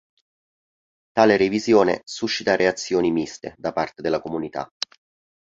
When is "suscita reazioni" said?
2.05-3.11